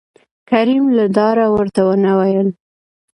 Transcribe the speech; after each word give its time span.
کريم 0.49 0.85
له 0.97 1.05
ډاره 1.17 1.45
ورته 1.55 1.81
ونه 1.87 2.11
ويل 2.19 2.49